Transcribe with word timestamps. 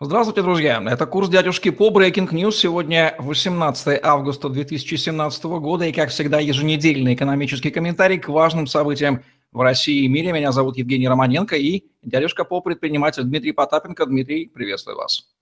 Здравствуйте, 0.00 0.42
друзья. 0.42 0.80
Это 0.86 1.06
курс 1.06 1.28
дядюшки 1.28 1.70
по 1.70 1.90
Breaking 1.90 2.30
News. 2.30 2.52
Сегодня 2.52 3.16
18 3.18 3.98
августа 4.00 4.48
2017 4.48 5.44
года 5.44 5.86
и, 5.86 5.92
как 5.92 6.10
всегда, 6.10 6.38
еженедельный 6.38 7.14
экономический 7.14 7.72
комментарий 7.72 8.20
к 8.20 8.28
важным 8.28 8.68
событиям 8.68 9.24
в 9.50 9.60
России 9.60 10.04
и 10.04 10.08
мире. 10.08 10.30
Меня 10.30 10.52
зовут 10.52 10.76
Евгений 10.76 11.08
Романенко 11.08 11.56
и 11.56 11.82
дядюшка 12.02 12.44
по 12.44 12.60
предприниматель 12.60 13.24
Дмитрий 13.24 13.50
Потапенко. 13.50 14.06
Дмитрий, 14.06 14.46
приветствую 14.46 14.98
вас. 14.98 15.34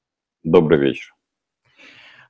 Добрый 0.43 0.79
вечер. 0.79 1.16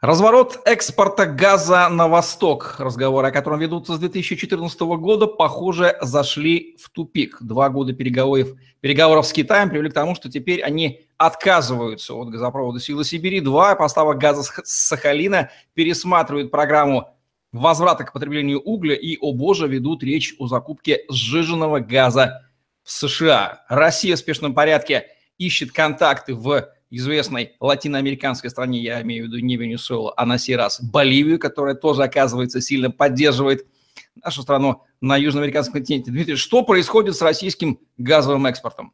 Разворот 0.02 0.60
экспорта 0.66 1.24
газа 1.24 1.88
на 1.88 2.06
восток, 2.06 2.76
разговоры 2.78 3.28
о 3.28 3.30
котором 3.30 3.60
ведутся 3.60 3.95
с 3.95 3.98
2014 3.98 4.78
года, 4.80 5.26
похоже, 5.26 5.96
зашли 6.02 6.76
в 6.78 6.90
тупик. 6.90 7.38
Два 7.40 7.70
года 7.70 7.95
переговоров, 7.95 8.48
переговоров 8.80 9.27
с 9.27 9.32
Китаем 9.32 9.70
привели 9.70 9.88
к 9.88 9.95
тому, 9.95 10.14
что 10.14 10.30
теперь 10.30 10.62
они 10.62 11.06
отказываются 11.16 12.12
от 12.12 12.28
газопровода 12.28 12.78
«Силы 12.78 13.04
Сибири-2», 13.04 13.77
поставок 13.77 14.18
газа 14.18 14.42
с 14.42 14.62
Сахалина, 14.64 15.51
пересматривают 15.73 16.51
программу 16.51 17.16
возврата 17.52 18.04
к 18.04 18.12
потреблению 18.12 18.60
угля 18.60 18.95
и, 18.95 19.16
о 19.18 19.32
боже, 19.32 19.66
ведут 19.66 20.02
речь 20.02 20.34
о 20.38 20.46
закупке 20.46 21.04
сжиженного 21.09 21.80
газа 21.80 22.51
в 22.82 22.90
США. 22.90 23.65
Россия 23.70 24.15
в 24.16 24.18
спешном 24.18 24.52
порядке 24.52 25.06
ищет 25.38 25.73
контакты 25.73 26.34
в 26.34 26.68
известной 26.90 27.54
латиноамериканской 27.60 28.50
стране, 28.50 28.80
я 28.80 29.02
имею 29.02 29.24
в 29.24 29.26
виду 29.28 29.38
не 29.38 29.56
Венесуэлу, 29.56 30.12
а 30.16 30.26
на 30.26 30.38
сей 30.38 30.56
раз 30.56 30.80
Боливию, 30.80 31.38
которая 31.38 31.74
тоже, 31.74 32.02
оказывается, 32.02 32.60
сильно 32.60 32.90
поддерживает 32.90 33.66
нашу 34.22 34.42
страну 34.42 34.82
на 35.00 35.16
южноамериканском 35.16 35.74
континенте. 35.74 36.10
Дмитрий, 36.10 36.36
что 36.36 36.62
происходит 36.62 37.16
с 37.16 37.22
российским 37.22 37.78
газовым 37.98 38.46
экспортом? 38.46 38.92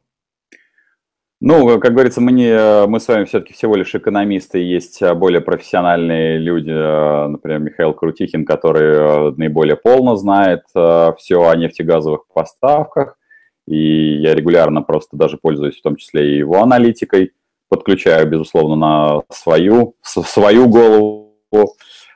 Ну, 1.45 1.77
как 1.79 1.91
говорится, 1.91 2.21
мы, 2.21 2.31
не, 2.31 2.87
мы 2.87 3.01
с 3.01 3.07
вами 3.09 3.25
все-таки 3.25 3.53
всего 3.53 3.75
лишь 3.75 3.93
экономисты, 3.93 4.59
есть 4.59 5.03
более 5.15 5.41
профессиональные 5.41 6.37
люди, 6.37 6.71
например, 6.71 7.59
Михаил 7.59 7.93
Крутихин, 7.93 8.45
который 8.45 9.35
наиболее 9.35 9.75
полно 9.75 10.15
знает 10.15 10.61
э, 10.73 11.11
все 11.17 11.43
о 11.45 11.55
нефтегазовых 11.57 12.27
поставках, 12.33 13.17
и 13.67 14.21
я 14.21 14.35
регулярно 14.35 14.83
просто 14.83 15.17
даже 15.17 15.37
пользуюсь 15.37 15.77
в 15.77 15.81
том 15.81 15.97
числе 15.97 16.33
и 16.33 16.37
его 16.37 16.61
аналитикой 16.61 17.33
подключаю, 17.73 18.29
безусловно, 18.29 18.75
на 18.75 19.21
свою, 19.29 19.95
свою 20.03 20.67
голову. 20.67 21.33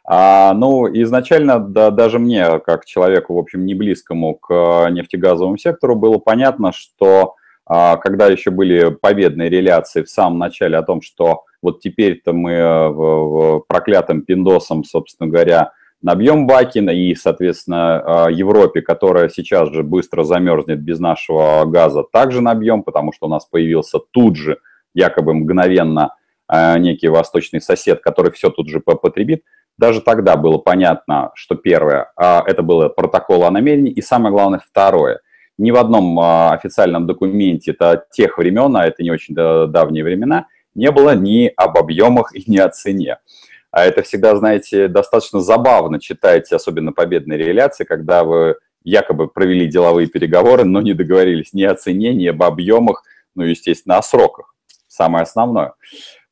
А, 0.06 0.54
ну, 0.54 0.88
изначально 1.02 1.60
да, 1.60 1.90
даже 1.90 2.20
мне, 2.20 2.60
как 2.60 2.86
человеку, 2.86 3.34
в 3.34 3.40
общем, 3.40 3.66
не 3.66 3.74
близкому 3.74 4.36
к 4.36 4.88
нефтегазовому 4.92 5.58
сектору, 5.58 5.96
было 5.96 6.20
понятно, 6.20 6.72
что 6.72 7.36
а, 7.66 7.98
когда 7.98 8.28
еще 8.28 8.52
были 8.52 8.92
победные 8.92 9.50
реляции 9.50 10.04
в 10.04 10.10
самом 10.10 10.38
начале 10.38 10.78
о 10.78 10.84
том, 10.84 11.02
что 11.02 11.44
вот 11.62 11.82
теперь-то 11.82 12.34
мы 12.34 12.90
в, 12.90 12.94
в 12.94 13.60
проклятым 13.68 14.22
пиндосом, 14.22 14.84
собственно 14.84 15.30
говоря, 15.30 15.72
набьем 16.02 16.48
баки, 16.48 16.80
и, 16.80 17.16
соответственно, 17.16 18.26
а, 18.26 18.32
Европе, 18.32 18.82
которая 18.82 19.30
сейчас 19.30 19.70
же 19.72 19.84
быстро 19.84 20.24
замерзнет 20.24 20.80
без 20.80 21.00
нашего 21.00 21.66
газа, 21.66 22.04
также 22.04 22.42
набьем, 22.42 22.84
потому 22.84 23.12
что 23.12 23.26
у 23.26 23.30
нас 23.30 23.46
появился 23.46 24.00
тут 24.00 24.36
же 24.36 24.60
якобы 24.98 25.34
мгновенно 25.34 26.16
э, 26.52 26.78
некий 26.80 27.08
восточный 27.08 27.62
сосед, 27.62 28.02
который 28.02 28.32
все 28.32 28.50
тут 28.50 28.68
же 28.70 28.80
потребит, 28.80 29.44
даже 29.78 30.02
тогда 30.02 30.36
было 30.36 30.58
понятно, 30.58 31.32
что 31.36 31.56
первое, 31.56 32.12
а, 32.16 32.44
это 32.46 32.64
было 32.64 32.90
протокол 32.90 33.44
о 33.44 33.52
намерении, 33.52 33.92
и 33.92 34.02
самое 34.02 34.34
главное, 34.34 34.60
второе, 34.60 35.20
ни 35.60 35.70
в 35.70 35.76
одном 35.76 36.20
а, 36.20 36.52
официальном 36.54 37.06
документе 37.06 37.72
это 37.72 38.06
тех 38.12 38.40
времен, 38.40 38.76
а 38.76 38.88
это 38.88 39.04
не 39.04 39.12
очень 39.12 39.36
давние 39.36 40.04
времена, 40.04 40.48
не 40.74 40.92
было 40.92 41.16
ни 41.16 41.52
об 41.56 41.78
объемах 41.78 42.36
и 42.36 42.44
ни 42.50 42.58
о 42.58 42.70
цене. 42.70 43.20
А 43.70 43.86
это 43.86 44.02
всегда, 44.02 44.36
знаете, 44.36 44.88
достаточно 44.88 45.42
забавно 45.42 46.00
читать, 46.00 46.52
особенно 46.52 46.92
победные 46.92 47.38
реляции, 47.38 47.84
когда 47.84 48.24
вы 48.24 48.56
якобы 48.84 49.28
провели 49.28 49.68
деловые 49.68 50.08
переговоры, 50.08 50.64
но 50.64 50.82
не 50.82 50.94
договорились 50.94 51.54
ни 51.54 51.64
о 51.64 51.76
цене, 51.76 52.16
ни 52.16 52.26
об 52.26 52.42
объемах, 52.42 53.04
ну, 53.36 53.44
естественно, 53.44 53.98
о 53.98 54.02
сроках 54.02 54.56
самое 54.98 55.24
основное. 55.24 55.74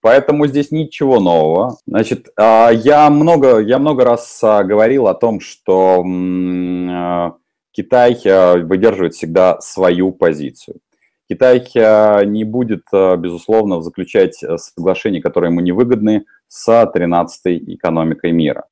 Поэтому 0.05 0.45
здесь 0.45 0.69
ничего 0.69 1.19
нового. 1.19 1.77
Значит, 1.87 2.27
а, 2.39 2.69
я 2.69 3.09
много, 3.09 3.57
я 3.57 3.79
много 3.79 4.03
раз 4.03 4.39
а, 4.43 4.63
говорил 4.63 5.07
о 5.07 5.15
том, 5.15 5.39
что 5.39 6.03
а, 6.05 7.33
Китай 7.71 8.15
выдерживает 8.61 9.15
всегда 9.15 9.59
свою 9.61 10.11
позицию. 10.11 10.77
Китай 11.27 11.59
не 12.27 12.43
будет, 12.43 12.83
безусловно, 12.93 13.81
заключать 13.81 14.35
соглашения, 14.35 15.21
которые 15.21 15.49
ему 15.49 15.61
невыгодны, 15.61 16.25
с 16.47 16.69
13-й 16.69 17.73
экономикой 17.73 18.31
мира. 18.31 18.65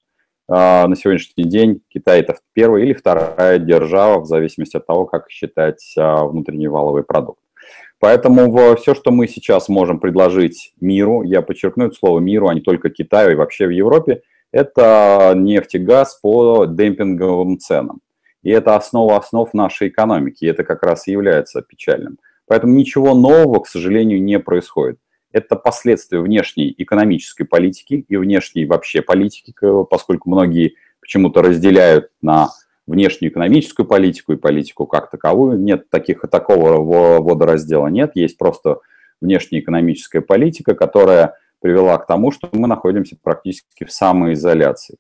На 0.48 0.96
сегодняшний 0.96 1.46
день 1.46 1.82
Китай 1.90 2.20
это 2.20 2.38
первая 2.54 2.84
или 2.84 2.94
вторая 2.94 3.58
держава, 3.58 4.20
в 4.20 4.28
зависимости 4.28 4.78
от 4.78 4.86
того, 4.86 5.08
как 5.08 5.32
считать 5.32 5.94
внутренний 5.98 6.68
валовый 6.68 7.04
продукт. 7.04 7.43
Поэтому 8.04 8.76
все, 8.76 8.96
что 8.96 9.12
мы 9.12 9.30
сейчас 9.30 9.70
можем 9.70 9.98
предложить 9.98 10.74
миру, 10.82 11.24
я 11.24 11.42
подчеркну 11.42 11.86
это 11.86 11.96
слово 11.96 12.20
миру, 12.20 12.50
а 12.50 12.54
не 12.54 12.60
только 12.60 12.90
Китаю 12.90 13.32
и 13.32 13.36
вообще 13.36 13.66
в 13.66 13.70
Европе, 13.70 14.24
это 14.52 15.32
нефть 15.38 15.76
и 15.76 15.80
газ 15.80 16.20
по 16.22 16.66
демпинговым 16.66 17.60
ценам. 17.60 18.02
И 18.42 18.50
это 18.50 18.76
основа 18.76 19.16
основ 19.16 19.54
нашей 19.54 19.88
экономики, 19.88 20.44
и 20.44 20.50
это 20.50 20.66
как 20.66 20.84
раз 20.84 21.08
и 21.08 21.14
является 21.14 21.62
печальным. 21.62 22.20
Поэтому 22.46 22.74
ничего 22.74 23.14
нового, 23.14 23.62
к 23.62 23.68
сожалению, 23.68 24.22
не 24.22 24.38
происходит. 24.38 25.00
Это 25.32 25.56
последствия 25.56 26.20
внешней 26.20 26.76
экономической 26.78 27.46
политики 27.46 28.04
и 28.06 28.18
внешней 28.18 28.66
вообще 28.66 29.02
политики, 29.02 29.54
поскольку 29.90 30.30
многие 30.30 30.76
почему-то 31.00 31.42
разделяют 31.42 32.10
на 32.22 32.50
внешнюю 32.86 33.32
экономическую 33.32 33.86
политику 33.86 34.34
и 34.34 34.38
политику 34.38 34.86
как 34.86 35.10
таковую. 35.10 35.60
Нет 35.60 35.90
таких, 35.90 36.22
такого 36.30 36.82
водораздела 37.22 37.88
нет, 37.88 38.12
есть 38.16 38.38
просто 38.38 38.80
внешняя 39.22 39.60
экономическая 39.60 40.22
политика, 40.22 40.76
которая 40.76 41.36
привела 41.62 41.98
к 41.98 42.06
тому, 42.06 42.32
что 42.32 42.50
мы 42.52 42.68
находимся 42.68 43.16
практически 43.22 43.86
в 43.86 43.92
самоизоляции. 43.92 44.98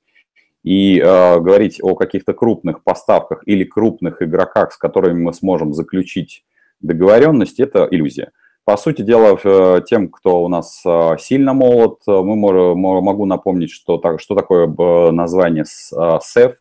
И 0.64 0.98
э, 0.98 1.40
говорить 1.42 1.80
о 1.84 1.94
каких-то 1.94 2.34
крупных 2.34 2.84
поставках 2.84 3.44
или 3.46 3.66
крупных 3.66 4.22
игроках, 4.22 4.72
с 4.72 4.78
которыми 4.78 5.20
мы 5.20 5.34
сможем 5.34 5.74
заключить 5.74 6.46
договоренность, 6.80 7.60
это 7.60 7.86
иллюзия. 7.92 8.32
По 8.64 8.78
сути 8.78 9.02
дела, 9.02 9.38
э, 9.44 9.82
тем, 9.86 10.08
кто 10.08 10.42
у 10.42 10.48
нас 10.48 10.82
э, 10.86 11.18
сильно 11.20 11.54
молод, 11.54 12.00
мы 12.08 12.38
можем, 12.38 12.80
могу 12.80 13.26
напомнить, 13.26 13.72
что, 13.72 14.02
что 14.18 14.36
такое 14.36 14.68
э, 14.68 15.12
название 15.12 15.66
СЭФ, 15.66 16.56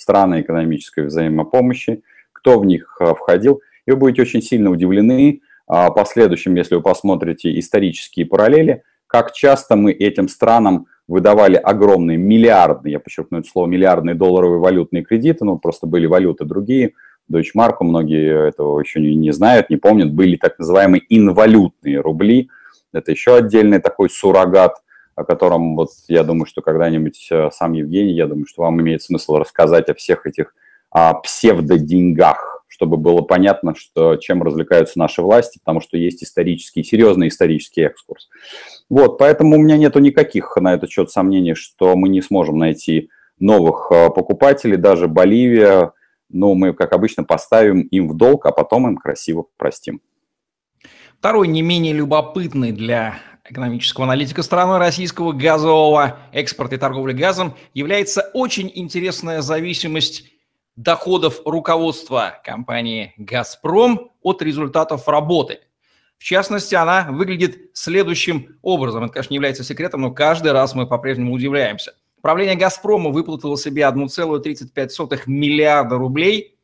страны 0.00 0.40
экономической 0.40 1.04
взаимопомощи, 1.06 2.02
кто 2.32 2.58
в 2.58 2.64
них 2.64 2.96
а, 3.00 3.14
входил. 3.14 3.60
И 3.86 3.90
вы 3.90 3.96
будете 3.96 4.22
очень 4.22 4.42
сильно 4.42 4.70
удивлены 4.70 5.42
а, 5.66 5.90
последующим, 5.90 6.54
если 6.54 6.76
вы 6.76 6.82
посмотрите 6.82 7.58
исторические 7.58 8.26
параллели, 8.26 8.82
как 9.06 9.32
часто 9.32 9.76
мы 9.76 9.92
этим 9.92 10.28
странам 10.28 10.86
выдавали 11.06 11.56
огромные 11.56 12.16
миллиардные, 12.16 12.92
я 12.92 13.00
подчеркну 13.00 13.40
это 13.40 13.48
слово, 13.48 13.66
миллиардные 13.66 14.14
долларовые 14.14 14.60
валютные 14.60 15.02
кредиты, 15.02 15.44
ну, 15.44 15.58
просто 15.58 15.86
были 15.86 16.06
валюты 16.06 16.44
другие, 16.44 16.92
Deutsche 17.30 17.50
многие 17.80 18.48
этого 18.48 18.80
еще 18.80 19.00
не, 19.00 19.14
не 19.14 19.32
знают, 19.32 19.70
не 19.70 19.76
помнят, 19.76 20.12
были 20.12 20.36
так 20.36 20.58
называемые 20.58 21.02
инвалютные 21.08 22.00
рубли, 22.00 22.48
это 22.92 23.10
еще 23.10 23.36
отдельный 23.36 23.80
такой 23.80 24.08
суррогат– 24.08 24.76
о 25.20 25.24
котором 25.24 25.76
вот 25.76 25.90
я 26.08 26.24
думаю, 26.24 26.46
что 26.46 26.62
когда-нибудь 26.62 27.28
э, 27.30 27.50
сам 27.52 27.72
Евгений, 27.74 28.14
я 28.14 28.26
думаю, 28.26 28.46
что 28.46 28.62
вам 28.62 28.80
имеет 28.80 29.02
смысл 29.02 29.36
рассказать 29.36 29.88
о 29.88 29.94
всех 29.94 30.26
этих 30.26 30.54
о 30.90 31.14
псевдоденьгах, 31.14 32.64
чтобы 32.66 32.96
было 32.96 33.20
понятно, 33.20 33.74
что, 33.76 34.16
чем 34.16 34.42
развлекаются 34.42 34.98
наши 34.98 35.22
власти, 35.22 35.58
потому 35.58 35.80
что 35.80 35.96
есть 35.96 36.24
исторический, 36.24 36.82
серьезный 36.82 37.28
исторический 37.28 37.82
экскурс. 37.82 38.28
Вот, 38.88 39.18
поэтому 39.18 39.56
у 39.56 39.60
меня 39.60 39.76
нету 39.76 40.00
никаких 40.00 40.56
на 40.56 40.74
этот 40.74 40.90
счет 40.90 41.10
сомнений, 41.10 41.54
что 41.54 41.94
мы 41.96 42.08
не 42.08 42.22
сможем 42.22 42.58
найти 42.58 43.10
новых 43.38 43.92
э, 43.92 44.10
покупателей, 44.10 44.76
даже 44.76 45.06
Боливия, 45.06 45.92
ну, 46.28 46.54
мы, 46.54 46.72
как 46.72 46.92
обычно, 46.92 47.24
поставим 47.24 47.82
им 47.82 48.08
в 48.08 48.16
долг, 48.16 48.46
а 48.46 48.52
потом 48.52 48.88
им 48.88 48.96
красиво 48.96 49.46
простим. 49.56 50.00
Второй 51.18 51.48
не 51.48 51.60
менее 51.60 51.92
любопытный 51.92 52.72
для 52.72 53.18
экономического 53.50 54.06
аналитика 54.06 54.42
страны 54.42 54.78
российского 54.78 55.32
газового 55.32 56.18
экспорта 56.32 56.76
и 56.76 56.78
торговли 56.78 57.12
газом 57.12 57.54
является 57.74 58.30
очень 58.32 58.70
интересная 58.74 59.42
зависимость 59.42 60.24
доходов 60.76 61.40
руководства 61.44 62.40
компании 62.44 63.12
«Газпром» 63.18 64.12
от 64.22 64.40
результатов 64.42 65.08
работы. 65.08 65.60
В 66.16 66.24
частности, 66.24 66.74
она 66.74 67.08
выглядит 67.10 67.70
следующим 67.74 68.58
образом. 68.62 69.04
Это, 69.04 69.14
конечно, 69.14 69.32
не 69.32 69.36
является 69.36 69.64
секретом, 69.64 70.02
но 70.02 70.10
каждый 70.10 70.52
раз 70.52 70.74
мы 70.74 70.86
по-прежнему 70.86 71.32
удивляемся. 71.32 71.94
Правление 72.22 72.56
«Газпрома» 72.56 73.10
выплатило 73.10 73.56
себе 73.56 73.82
1,35 73.82 75.22
миллиарда 75.26 75.96
рублей, 75.96 76.58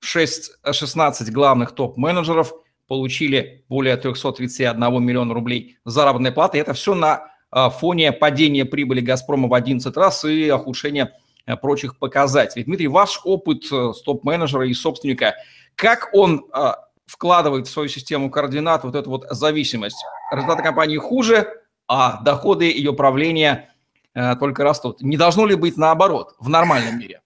6, 0.00 0.52
16 0.70 1.32
главных 1.32 1.72
топ-менеджеров 1.72 2.52
получили 2.86 3.64
более 3.68 3.96
331 3.96 5.04
миллиона 5.04 5.34
рублей 5.34 5.78
заработной 5.84 6.32
платы. 6.32 6.58
Это 6.58 6.72
все 6.72 6.94
на 6.94 7.28
а, 7.50 7.70
фоне 7.70 8.12
падения 8.12 8.64
прибыли 8.64 9.00
«Газпрома» 9.00 9.48
в 9.48 9.54
11 9.54 9.96
раз 9.96 10.24
и 10.24 10.50
ухудшения 10.50 11.12
а, 11.46 11.56
прочих 11.56 11.98
показателей. 11.98 12.64
Дмитрий, 12.64 12.88
ваш 12.88 13.20
опыт 13.24 13.64
э, 13.70 13.92
стоп-менеджера 13.94 14.66
и 14.66 14.74
собственника, 14.74 15.34
как 15.74 16.10
он 16.12 16.46
а, 16.52 16.86
вкладывает 17.06 17.66
в 17.66 17.70
свою 17.70 17.88
систему 17.88 18.30
координат 18.30 18.84
вот 18.84 18.94
эту 18.94 19.10
вот 19.10 19.26
зависимость? 19.30 20.04
Результаты 20.32 20.62
компании 20.62 20.98
хуже, 20.98 21.48
а 21.88 22.20
доходы 22.22 22.64
ее 22.64 22.92
правления 22.92 23.70
э, 24.14 24.34
только 24.36 24.64
растут. 24.64 25.00
Не 25.02 25.16
должно 25.16 25.46
ли 25.46 25.54
быть 25.54 25.76
наоборот 25.76 26.34
в 26.38 26.48
нормальном 26.48 26.98
мире? 26.98 27.20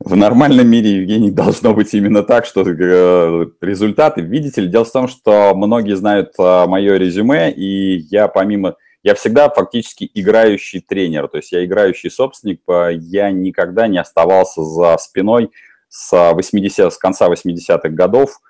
В 0.00 0.14
нормальном 0.14 0.68
мире, 0.68 0.96
Евгений, 0.98 1.30
должно 1.32 1.74
быть 1.74 1.92
именно 1.94 2.22
так, 2.22 2.46
что 2.46 2.62
э, 2.62 3.46
результаты, 3.60 4.20
видите 4.20 4.60
ли, 4.60 4.68
дело 4.68 4.84
в 4.84 4.92
том, 4.92 5.08
что 5.08 5.52
многие 5.54 5.96
знают 5.96 6.32
э, 6.38 6.66
мое 6.66 6.96
резюме, 6.96 7.50
и 7.50 7.98
я 8.10 8.28
помимо, 8.28 8.76
я 9.02 9.14
всегда 9.14 9.48
фактически 9.48 10.08
играющий 10.14 10.80
тренер, 10.80 11.28
то 11.28 11.38
есть 11.38 11.52
я 11.52 11.64
играющий 11.64 12.10
собственник, 12.10 12.60
я 13.00 13.30
никогда 13.30 13.86
не 13.86 13.98
оставался 13.98 14.62
за 14.62 14.96
спиной 14.98 15.50
с, 15.88 16.32
80, 16.32 16.92
с 16.92 16.98
конца 16.98 17.28
80-х 17.28 17.88
годов, 17.88 18.40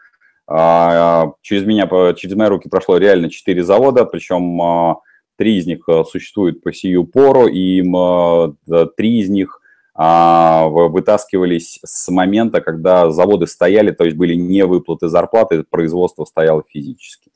а, 0.47 1.33
через 1.43 1.65
меня, 1.65 1.87
через 2.15 2.35
мои 2.35 2.49
руки 2.49 2.69
прошло 2.69 2.97
реально 2.97 3.31
4 3.31 3.63
завода, 3.63 4.05
причем 4.05 4.61
а, 4.63 4.97
три 5.37 5.59
из 5.59 5.67
них 5.67 5.89
э, 5.89 6.05
существуют 6.11 6.63
по 6.63 6.73
сию 6.73 7.05
пору, 7.05 7.47
и 7.47 7.83
три 8.97 9.21
из 9.21 9.29
них– 9.31 9.58
вытаскивались 9.99 11.81
с 11.85 12.09
момента, 12.09 12.61
когда 12.61 13.11
заводы 13.11 13.49
стояли, 13.49 13.91
то 13.91 14.05
есть 14.05 14.17
были 14.17 14.35
не 14.35 14.65
выплаты 14.65 15.09
зарплаты, 15.09 15.65
производство 15.65 16.25
стояло 16.25 16.63
физически. 16.69 17.33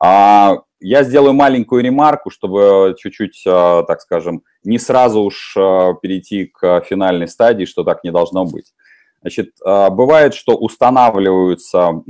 А, 0.00 0.56
я 0.80 1.04
сделаю 1.04 1.32
маленькую 1.32 1.84
ремарку, 1.84 2.30
чтобы 2.30 2.96
чуть-чуть, 2.98 3.44
а, 3.46 3.84
так 3.84 4.00
скажем, 4.00 4.42
не 4.64 4.78
сразу 4.78 5.20
уж 5.22 5.54
перейти 5.54 6.46
к 6.46 6.80
финальной 6.80 7.28
стадии, 7.28 7.66
что 7.66 7.84
так 7.84 8.02
не 8.02 8.10
должно 8.10 8.44
быть. 8.44 8.74
Значит, 9.20 9.50
бывает, 9.64 10.34
что 10.34 10.56
устанавливаются 10.56 12.02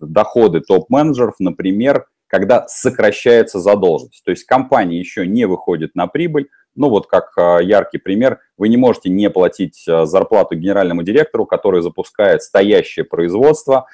доходы 0.00 0.60
топ-менеджеров, 0.60 1.36
например, 1.38 2.04
когда 2.30 2.66
сокращается 2.68 3.58
задолженность. 3.58 4.24
То 4.24 4.30
есть 4.30 4.44
компания 4.44 4.98
еще 4.98 5.26
не 5.26 5.46
выходит 5.46 5.94
на 5.94 6.06
прибыль, 6.06 6.48
ну 6.76 6.88
вот 6.88 7.08
как 7.08 7.32
а, 7.36 7.58
яркий 7.58 7.98
пример, 7.98 8.38
вы 8.56 8.68
не 8.68 8.76
можете 8.76 9.10
не 9.10 9.28
платить 9.28 9.84
а, 9.88 10.06
зарплату 10.06 10.54
генеральному 10.54 11.02
директору, 11.02 11.44
который 11.44 11.82
запускает 11.82 12.42
стоящее 12.42 13.04
производство, 13.04 13.86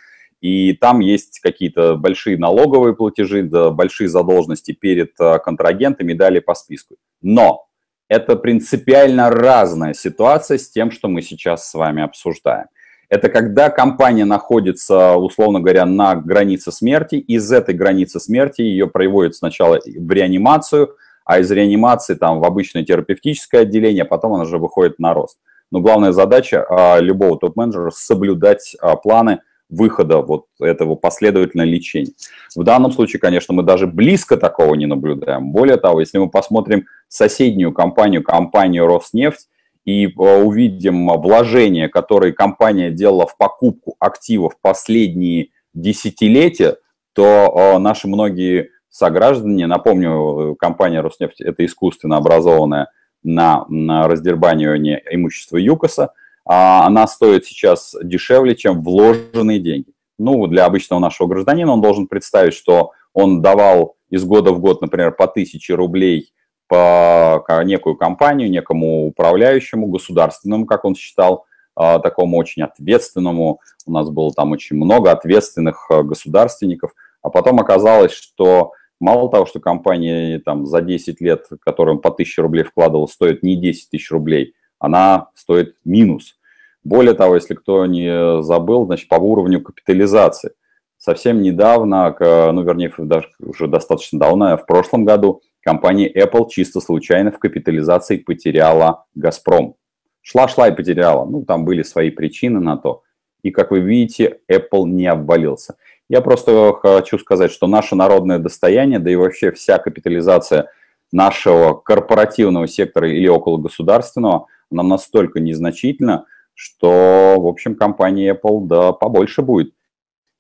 и 0.43 0.75
там 0.75 1.01
есть 1.01 1.41
какие-то 1.41 1.97
большие 1.97 2.37
налоговые 2.37 2.95
платежи, 2.95 3.43
да, 3.43 3.71
большие 3.71 4.09
задолженности 4.09 4.73
перед 4.73 5.19
а, 5.19 5.39
контрагентами 5.39 6.13
и 6.13 6.17
далее 6.17 6.43
по 6.43 6.55
списку. 6.55 6.97
Но 7.23 7.67
это 8.09 8.37
принципиально 8.37 9.31
разная 9.31 9.95
ситуация 9.95 10.59
с 10.59 10.69
тем, 10.69 10.91
что 10.91 11.09
мы 11.09 11.23
сейчас 11.23 11.71
с 11.71 11.75
вами 11.75 12.03
обсуждаем. 12.03 12.67
Это 13.09 13.29
когда 13.29 13.71
компания 13.71 14.25
находится, 14.25 15.15
условно 15.15 15.61
говоря, 15.61 15.87
на 15.87 16.17
границе 16.17 16.73
смерти, 16.73 17.17
из 17.17 17.53
этой 17.53 17.75
границы 17.75 18.19
смерти 18.19 18.63
ее 18.63 18.89
проводят 18.89 19.37
сначала 19.37 19.79
в 19.85 20.11
реанимацию, 20.11 20.97
а 21.25 21.39
из 21.39 21.51
реанимации 21.51 22.15
там 22.15 22.41
в 22.41 22.45
обычное 22.45 22.85
терапевтическое 22.85 23.63
отделение, 23.63 24.03
а 24.03 24.07
потом 24.07 24.35
она 24.35 24.45
же 24.45 24.59
выходит 24.59 24.99
на 24.99 25.15
рост. 25.15 25.39
Но 25.71 25.81
главная 25.81 26.13
задача 26.13 26.65
а, 26.69 27.01
любого 27.01 27.39
топ-менеджера 27.39 27.91
соблюдать 27.91 28.77
а, 28.81 28.97
планы 28.97 29.41
выхода 29.69 30.19
вот 30.19 30.47
этого 30.61 30.95
последовательного 30.95 31.67
лечения. 31.67 32.13
В 32.55 32.63
данном 32.63 32.93
случае, 32.93 33.21
конечно, 33.21 33.53
мы 33.55 33.63
даже 33.63 33.87
близко 33.87 34.37
такого 34.37 34.75
не 34.75 34.87
наблюдаем. 34.87 35.51
Более 35.51 35.77
того, 35.77 36.01
если 36.01 36.19
мы 36.19 36.31
посмотрим 36.31 36.87
соседнюю 37.09 37.73
компанию, 37.73 38.23
компанию 38.23 38.87
Роснефть, 38.87 39.49
и 39.87 40.07
а, 40.07 40.41
увидим 40.41 41.09
вложения, 41.09 41.89
которые 41.89 42.35
компания 42.35 42.91
делала 42.91 43.27
в 43.27 43.39
покупку 43.39 43.97
активов 43.99 44.61
последние 44.61 45.49
десятилетия, 45.73 46.77
то 47.15 47.79
наши 47.79 48.09
многие 48.09 48.71
сограждане. 48.91 49.67
Напомню, 49.67 50.55
компания 50.59 51.01
Роснефть– 51.01 51.41
это 51.43 51.65
искусственно 51.65 52.19
образованная 52.19 52.89
на, 53.23 53.65
на 53.69 54.07
раздербанивание 54.07 55.03
имущества 55.11 55.57
ЮКОСа. 55.57 56.13
А 56.45 56.87
она 56.87 57.07
стоит 57.07 57.45
сейчас 57.45 57.95
дешевле, 58.03 58.55
чем 58.55 58.83
вложенные 58.83 59.59
деньги. 59.59 59.93
Ну, 60.19 60.47
для 60.47 60.65
обычного 60.65 61.01
нашего 61.01 61.27
гражданина 61.27 61.73
он 61.73 61.81
должен 61.81 62.07
представить, 62.07 62.55
что 62.55 62.93
он 63.13 63.43
давал 63.43 63.97
из 64.09 64.25
года 64.25 64.53
в 64.53 64.61
год, 64.61 64.81
например, 64.81 65.13
по 65.13 65.27
тысяче 65.27 65.75
рублей 65.75 66.31
по 66.69 67.45
некую 67.65 67.97
компанию, 67.97 68.51
некому 68.51 69.07
управляющему, 69.07 69.87
государственному, 69.87 70.67
как 70.67 70.85
он 70.85 70.95
считал, 70.95 71.47
а, 71.75 71.99
такому 71.99 72.39
очень 72.39 72.63
ответственному. 72.63 73.61
У 73.87 73.93
нас 73.93 74.09
было 74.11 74.33
там 74.33 74.53
очень 74.53 74.77
много 74.77 75.11
ответственных 75.11 75.91
а, 75.91 76.03
государственников. 76.03 76.93
А 77.23 77.31
потом 77.31 77.61
оказалось, 77.61 78.13
что 78.13 78.73
Мало 78.99 79.31
того, 79.31 79.45
что 79.45 79.61
компания 79.61 80.39
там, 80.39 80.65
за 80.65 80.81
10 80.81 81.21
лет, 81.21 81.47
которым 81.61 81.99
по 81.99 82.09
1000 82.09 82.43
рублей 82.43 82.65
вкладывала, 82.65 83.07
стоит 83.07 83.43
не 83.43 83.57
10 83.57 83.91
тысяч 83.91 84.11
рублей, 84.11 84.55
она 84.79 85.29
стоит 85.35 85.77
минус. 85.85 86.39
Более 86.83 87.15
того, 87.15 87.35
если 87.35 87.55
кто 87.55 87.85
не 87.85 88.43
забыл, 88.43 88.87
значит, 88.87 89.09
по 89.09 89.17
уровню 89.17 89.61
капитализации. 89.61 90.53
Совсем 90.97 91.43
недавно, 91.43 92.17
ну, 92.19 92.63
вернее, 92.63 92.91
даже 92.97 93.29
уже 93.39 93.67
достаточно 93.67 94.19
давно, 94.19 94.57
в 94.57 94.65
прошлом 94.65 95.05
году, 95.05 95.43
компания 95.67 96.09
Apple 96.09 96.49
чисто 96.49 96.81
случайно 96.81 97.33
в 97.33 97.41
капитализации 97.41 98.19
потеряла 98.19 99.05
«Газпром». 99.17 99.75
Шла-шла 100.23 100.69
и 100.69 100.77
потеряла. 100.77 101.25
Ну, 101.25 101.45
там 101.45 101.65
были 101.65 101.83
свои 101.83 102.11
причины 102.11 102.61
на 102.61 102.77
то. 102.77 103.03
И, 103.43 103.51
как 103.51 103.73
вы 103.73 103.81
видите, 103.81 104.39
Apple 104.49 104.85
не 104.85 105.09
обвалился. 105.09 105.75
Я 106.09 106.21
просто 106.21 106.73
хочу 106.81 107.19
сказать, 107.19 107.51
что 107.51 107.67
наше 107.67 107.97
народное 107.97 108.39
достояние, 108.39 109.01
да 109.01 109.11
и 109.11 109.17
вообще 109.17 109.51
вся 109.51 109.79
капитализация 109.79 110.71
нашего 111.11 111.75
корпоративного 111.75 112.69
сектора 112.69 113.11
или 113.11 113.27
около 113.27 113.59
государственного, 113.59 114.47
она 114.71 114.85
настолько 114.85 115.41
незначительна, 115.41 116.27
что, 116.55 117.35
в 117.39 117.47
общем, 117.49 117.75
компания 117.75 118.33
Apple, 118.33 118.67
да, 118.67 118.93
побольше 118.93 119.43
будет. 119.43 119.75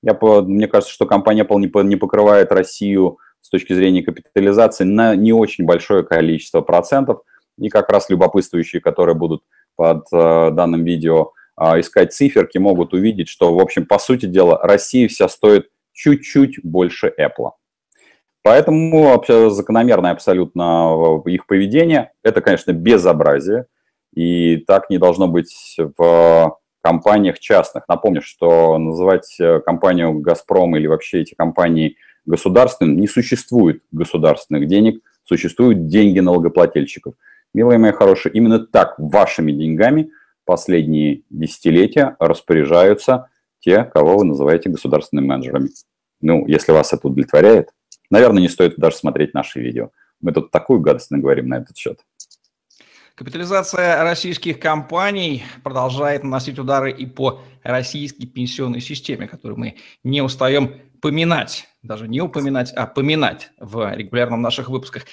Я, 0.02 0.17
мне 0.22 0.69
кажется, 0.69 0.94
что 0.94 1.05
компания 1.05 1.43
Apple 1.43 1.58
не, 1.58 1.88
не 1.88 1.96
покрывает 1.96 2.52
Россию 2.52 3.19
с 3.46 3.48
точки 3.48 3.72
зрения 3.75 4.02
капитализации 4.02 4.82
на 4.82 5.14
не 5.14 5.32
очень 5.32 5.65
большое 5.65 6.03
количество 6.03 6.62
процентов. 6.62 7.20
И 7.58 7.69
как 7.69 7.91
раз 7.91 8.10
любопытствующие, 8.10 8.82
которые 8.82 9.15
будут 9.15 9.44
под 9.76 10.05
э, 10.12 10.50
данным 10.50 10.82
видео 10.82 11.31
а, 11.55 11.79
искать 11.79 12.12
циферки, 12.12 12.58
могут 12.58 12.93
увидеть, 12.93 13.29
что, 13.29 13.55
в 13.55 13.60
общем, 13.60 13.86
по 13.86 14.00
сути 14.00 14.26
дела, 14.26 14.58
Россия 14.60 15.06
вся 15.06 15.29
стоит 15.29 15.70
чуть-чуть 15.93 16.58
больше 16.65 17.15
Apple. 17.17 17.53
Поэтому 18.43 19.22
закономерное 19.50 20.10
абсолютно 20.10 21.22
их 21.26 21.46
поведение. 21.46 22.12
Это, 22.24 22.41
конечно, 22.41 22.72
безобразие, 22.72 23.67
и 24.12 24.56
так 24.56 24.91
не 24.91 24.98
должно 24.98 25.29
быть 25.29 25.76
в 25.96 26.58
компаниях 26.86 27.40
частных. 27.40 27.84
Напомню, 27.88 28.22
что 28.22 28.78
называть 28.78 29.36
э, 29.40 29.60
компанию 29.60 30.20
«Газпром» 30.20 30.76
или 30.76 30.86
вообще 30.86 31.22
эти 31.22 31.34
компании 31.34 31.96
государственными 32.26 33.00
не 33.00 33.08
существует 33.08 33.82
государственных 33.90 34.69
денег, 34.69 35.02
существуют 35.24 35.88
деньги 35.88 36.20
налогоплательщиков. 36.20 37.14
Милые 37.55 37.78
мои 37.78 37.93
хорошие, 37.93 38.32
именно 38.32 38.60
так 38.60 38.94
вашими 38.98 39.52
деньгами– 39.52 40.10
последние 40.46 41.22
десятилетия 41.28 42.16
распоряжаются 42.19 43.28
те, 43.58 43.84
кого 43.84 44.19
вы 44.19 44.24
называете 44.24 44.70
государственными 44.70 45.26
менеджерами. 45.26 45.69
Ну, 46.22 46.46
если 46.46 46.72
вас 46.72 46.93
это 46.93 47.08
удовлетворяет, 47.08 47.70
наверное, 48.10 48.40
не 48.40 48.48
стоит 48.48 48.76
даже 48.76 48.96
смотреть 48.96 49.34
наши 49.34 49.60
видео. 49.60 49.90
Мы 50.20 50.32
тут 50.32 50.50
такую 50.50 50.81
гадость 50.81 51.10
наговорим 51.10 51.48
на 51.48 51.56
этот 51.56 51.76
счет. 51.76 51.98
Капитализация 53.17 54.03
российских 54.03 54.61
компаний 54.61 55.43
продолжает 55.65 56.23
наносить 56.23 56.58
удары 56.58 56.93
и 56.93 57.06
по 57.06 57.41
российской 57.63 58.27
пенсионной 58.27 58.82
системе, 58.82 59.27
которую 59.27 59.58
мы 59.58 59.77
не 60.05 60.20
устаем 60.20 60.75
поминать, 61.01 61.67
даже 61.82 62.08
не 62.08 62.20
упоминать, 62.20 62.75
а 62.75 62.87
поминать 62.87 63.49
в 63.58 63.91
регулярном 63.94 64.43
наших 64.43 64.69
выпусках. 64.69 65.05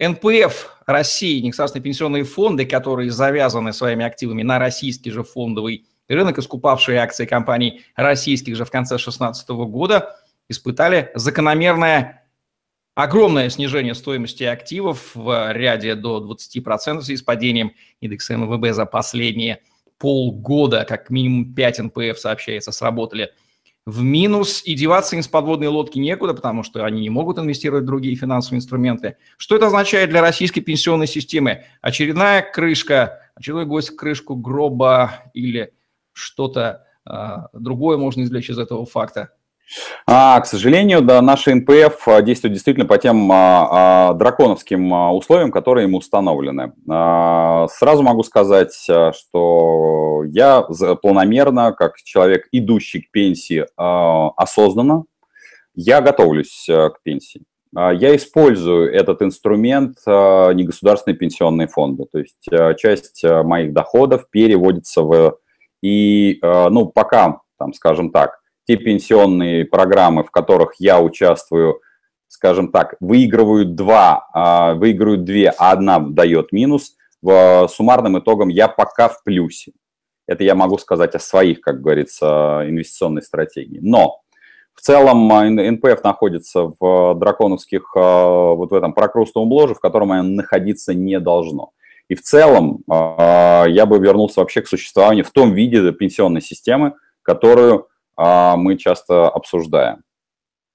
НПФ 0.00 0.78
России, 0.86 1.42
негосударственные 1.42 1.84
пенсионные 1.84 2.24
фонды, 2.24 2.64
которые 2.64 3.10
завязаны 3.10 3.74
своими 3.74 4.06
активами 4.06 4.42
на 4.42 4.58
российский 4.58 5.10
же 5.10 5.22
фондовый 5.22 5.84
рынок, 6.08 6.38
искупавшие 6.38 7.00
акции 7.00 7.26
компаний 7.26 7.84
российских 7.96 8.56
же 8.56 8.64
в 8.64 8.70
конце 8.70 8.94
2016 8.94 9.50
года, 9.50 10.16
испытали 10.48 11.10
закономерное 11.14 12.21
огромное 12.94 13.48
снижение 13.50 13.94
стоимости 13.94 14.44
активов 14.44 15.14
в 15.14 15.52
ряде 15.52 15.94
до 15.94 16.18
20% 16.18 16.98
в 16.98 17.02
связи 17.02 17.16
с 17.16 17.22
падением 17.22 17.72
индекса 18.00 18.36
МВБ 18.36 18.74
за 18.74 18.86
последние 18.86 19.62
полгода. 19.98 20.84
Как 20.88 21.10
минимум 21.10 21.54
5 21.54 21.78
НПФ, 21.78 22.18
сообщается, 22.18 22.72
сработали 22.72 23.30
в 23.84 24.02
минус, 24.02 24.62
и 24.64 24.74
деваться 24.74 25.20
с 25.20 25.26
подводной 25.26 25.66
лодки 25.66 25.98
некуда, 25.98 26.34
потому 26.34 26.62
что 26.62 26.84
они 26.84 27.00
не 27.00 27.10
могут 27.10 27.38
инвестировать 27.38 27.82
в 27.82 27.86
другие 27.86 28.14
финансовые 28.14 28.58
инструменты. 28.58 29.16
Что 29.36 29.56
это 29.56 29.66
означает 29.66 30.10
для 30.10 30.20
российской 30.20 30.60
пенсионной 30.60 31.08
системы? 31.08 31.64
Очередная 31.80 32.42
крышка, 32.42 33.30
очередной 33.34 33.66
гость 33.66 33.90
в 33.90 33.96
крышку 33.96 34.36
гроба 34.36 35.24
или 35.34 35.72
что-то 36.12 36.86
а, 37.04 37.48
другое 37.52 37.96
можно 37.96 38.22
извлечь 38.22 38.50
из 38.50 38.58
этого 38.58 38.86
факта? 38.86 39.30
А, 40.04 40.40
к 40.40 40.46
сожалению, 40.46 41.00
да, 41.00 41.22
наши 41.22 41.54
НПФ 41.54 42.08
а, 42.08 42.22
действуют 42.22 42.54
действительно 42.54 42.86
по 42.86 42.98
тем 42.98 43.30
а, 43.30 43.68
а, 44.10 44.12
драконовским 44.14 44.92
а, 44.92 45.12
условиям, 45.12 45.52
которые 45.52 45.86
им 45.86 45.94
установлены. 45.94 46.72
А, 46.90 47.68
сразу 47.68 48.02
могу 48.02 48.24
сказать, 48.24 48.74
что 48.74 50.24
я 50.26 50.62
планомерно, 51.00 51.72
как 51.72 51.96
человек, 51.98 52.48
идущий 52.50 53.02
к 53.02 53.10
пенсии 53.12 53.66
а, 53.76 54.30
осознанно, 54.36 55.04
я 55.74 56.00
готовлюсь 56.00 56.66
к 56.66 56.96
пенсии. 57.02 57.44
Я 57.74 58.14
использую 58.14 58.92
этот 58.92 59.22
инструмент 59.22 59.96
негосударственные 60.06 61.16
пенсионные 61.16 61.68
фонды. 61.68 62.04
То 62.12 62.18
есть 62.18 62.46
часть 62.78 63.24
моих 63.24 63.72
доходов 63.72 64.28
переводится 64.28 65.00
в... 65.00 65.38
И, 65.82 66.38
ну, 66.42 66.84
пока, 66.84 67.40
там, 67.58 67.72
скажем 67.72 68.10
так, 68.10 68.41
те 68.66 68.76
пенсионные 68.76 69.64
программы, 69.64 70.24
в 70.24 70.30
которых 70.30 70.74
я 70.78 71.00
участвую, 71.00 71.80
скажем 72.28 72.70
так, 72.70 72.96
выигрывают 73.00 73.74
два, 73.74 74.28
а, 74.32 74.74
выигрывают 74.74 75.24
две, 75.24 75.50
а 75.50 75.72
одна 75.72 75.98
дает 75.98 76.52
минус, 76.52 76.94
в 77.20 77.68
суммарным 77.68 78.18
итогом 78.18 78.48
я 78.48 78.68
пока 78.68 79.08
в 79.08 79.22
плюсе. 79.22 79.72
Это 80.26 80.44
я 80.44 80.54
могу 80.54 80.78
сказать 80.78 81.14
о 81.14 81.20
своих, 81.20 81.60
как 81.60 81.80
говорится, 81.80 82.62
инвестиционной 82.66 83.22
стратегии. 83.22 83.78
Но 83.80 84.20
в 84.74 84.80
целом 84.80 85.30
а, 85.32 85.44
НПФ 85.44 86.02
находится 86.02 86.72
в 86.80 87.14
драконовских, 87.14 87.92
а, 87.96 88.54
вот 88.54 88.70
в 88.70 88.74
этом 88.74 88.92
прокрустовом 88.94 89.50
ложе, 89.52 89.74
в 89.74 89.80
котором 89.80 90.12
оно 90.12 90.22
находиться 90.22 90.94
не 90.94 91.18
должно. 91.20 91.72
И 92.08 92.14
в 92.14 92.20
целом 92.20 92.82
я 92.88 93.86
бы 93.86 93.98
вернулся 93.98 94.40
вообще 94.40 94.60
к 94.60 94.66
существованию 94.66 95.24
в 95.24 95.30
том 95.30 95.54
виде 95.54 95.92
пенсионной 95.92 96.42
системы, 96.42 96.94
которую 97.22 97.78
а, 97.78 97.84
мы 98.16 98.76
часто 98.76 99.28
обсуждаем. 99.28 100.04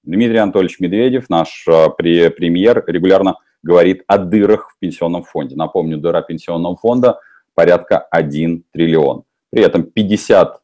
Дмитрий 0.08 0.38
Анатольевич 0.38 0.80
Медведев, 0.80 1.28
наш 1.28 1.66
а, 1.68 1.90
премьер, 1.90 2.82
регулярно 2.86 3.36
говорит 3.62 4.04
о 4.06 4.16
дырах 4.18 4.70
в 4.70 4.78
пенсионном 4.78 5.22
фонде. 5.22 5.54
Напомню, 5.54 5.98
дыра 5.98 6.22
пенсионного 6.22 6.76
фонда 6.76 7.20
порядка 7.54 7.98
1 7.98 8.64
триллион. 8.72 9.24
При 9.50 9.62
этом 9.62 9.82
50 9.82 10.60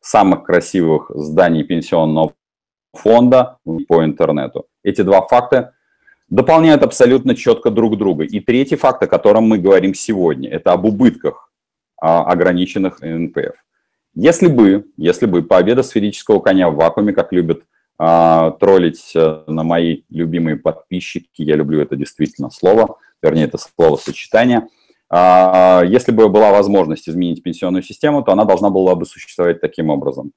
самых 0.00 0.44
красивых 0.44 1.10
зданий 1.14 1.64
пенсионного 1.64 2.34
фонда 2.92 3.58
по 3.64 4.04
интернету. 4.04 4.66
Эти 4.84 5.02
два 5.02 5.22
факта 5.22 5.74
дополняют 6.28 6.82
абсолютно 6.82 7.34
четко 7.34 7.70
друг 7.70 7.98
друга. 7.98 8.24
И 8.24 8.38
третий 8.40 8.76
факт, 8.76 9.02
о 9.02 9.08
котором 9.08 9.44
мы 9.44 9.58
говорим 9.58 9.94
сегодня, 9.94 10.50
это 10.50 10.72
об 10.72 10.84
убытках 10.84 11.50
а, 12.00 12.24
ограниченных 12.24 13.00
НПФ. 13.00 13.54
Если 14.16 14.46
бы, 14.46 14.86
если 14.96 15.26
бы 15.26 15.42
победа 15.42 15.82
сферического 15.82 16.40
коня 16.40 16.70
в 16.70 16.76
вакууме, 16.76 17.12
как 17.12 17.32
любят 17.34 17.62
а, 17.98 18.52
троллить 18.52 19.12
а, 19.14 19.44
на 19.46 19.62
мои 19.62 20.04
любимые 20.08 20.56
подписчики, 20.56 21.42
я 21.42 21.54
люблю 21.54 21.82
это 21.82 21.96
действительно 21.96 22.50
слово, 22.50 22.96
вернее, 23.22 23.44
это 23.44 23.58
словосочетание, 23.58 24.68
а, 25.10 25.82
если 25.86 26.12
бы 26.12 26.30
была 26.30 26.50
возможность 26.50 27.10
изменить 27.10 27.42
пенсионную 27.42 27.82
систему, 27.82 28.22
то 28.22 28.32
она 28.32 28.46
должна 28.46 28.70
была 28.70 28.94
бы 28.94 29.04
существовать 29.04 29.60
таким 29.60 29.90
образом. 29.90 30.32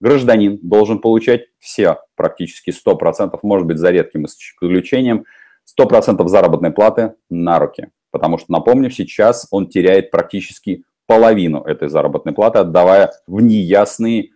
Гражданин 0.00 0.60
должен 0.62 1.00
получать 1.00 1.46
все, 1.58 1.98
практически 2.14 2.70
100%, 2.70 3.36
может 3.42 3.66
быть, 3.66 3.78
за 3.78 3.90
редким 3.90 4.26
исключением, 4.26 5.24
100% 5.78 6.24
заработной 6.28 6.70
платы 6.70 7.14
на 7.30 7.58
руки. 7.58 7.88
Потому 8.12 8.38
что, 8.38 8.52
напомню, 8.52 8.90
сейчас 8.90 9.48
он 9.50 9.66
теряет 9.66 10.12
практически 10.12 10.84
половину 11.06 11.62
этой 11.62 11.88
заработной 11.88 12.32
платы, 12.32 12.60
отдавая 12.60 13.12
в 13.26 13.40
неясные 13.40 14.30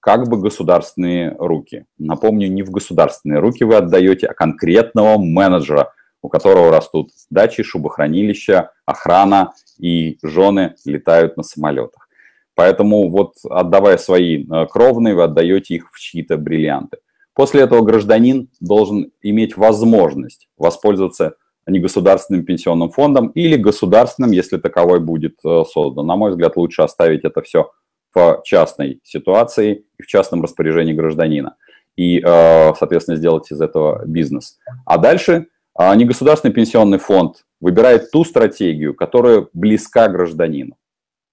как 0.00 0.28
бы 0.28 0.40
государственные 0.40 1.36
руки. 1.38 1.84
Напомню, 1.98 2.48
не 2.48 2.62
в 2.62 2.70
государственные 2.70 3.40
руки 3.40 3.64
вы 3.64 3.76
отдаете, 3.76 4.26
а 4.28 4.34
конкретного 4.34 5.18
менеджера, 5.18 5.92
у 6.22 6.28
которого 6.28 6.70
растут 6.70 7.10
дачи, 7.30 7.62
шубохранилища, 7.62 8.70
охрана 8.86 9.52
и 9.78 10.18
жены 10.22 10.74
летают 10.84 11.36
на 11.36 11.42
самолетах. 11.42 12.08
Поэтому 12.54 13.08
вот 13.08 13.34
отдавая 13.48 13.98
свои 13.98 14.44
э, 14.44 14.66
кровные, 14.66 15.14
вы 15.14 15.24
отдаете 15.24 15.74
их 15.74 15.90
в 15.92 16.00
чьи-то 16.00 16.36
бриллианты. 16.36 16.98
После 17.34 17.62
этого 17.62 17.82
гражданин 17.82 18.48
должен 18.58 19.12
иметь 19.22 19.56
возможность 19.56 20.48
воспользоваться 20.56 21.36
негосударственным 21.68 22.44
пенсионным 22.44 22.90
фондом 22.90 23.28
или 23.28 23.56
государственным, 23.56 24.32
если 24.32 24.56
таковой 24.56 25.00
будет 25.00 25.36
э, 25.44 25.64
создан. 25.70 26.06
На 26.06 26.16
мой 26.16 26.30
взгляд, 26.30 26.56
лучше 26.56 26.82
оставить 26.82 27.24
это 27.24 27.42
все 27.42 27.70
в 28.14 28.40
частной 28.44 29.00
ситуации 29.04 29.84
и 29.98 30.02
в 30.02 30.06
частном 30.06 30.42
распоряжении 30.42 30.92
гражданина. 30.92 31.56
И, 31.96 32.20
э, 32.20 32.74
соответственно, 32.78 33.16
сделать 33.16 33.50
из 33.50 33.60
этого 33.60 34.04
бизнес. 34.06 34.58
А 34.86 34.98
дальше 34.98 35.48
а, 35.74 35.94
негосударственный 35.94 36.52
пенсионный 36.52 36.98
фонд 36.98 37.44
выбирает 37.60 38.10
ту 38.10 38.24
стратегию, 38.24 38.94
которая 38.94 39.46
близка 39.52 40.08
гражданину. 40.08 40.76